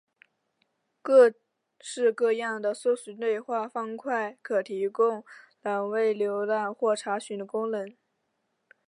[1.03, 1.31] 各
[1.79, 5.23] 式各样的搜寻对话方块可提供
[5.61, 7.95] 栏位浏览或查询的功能。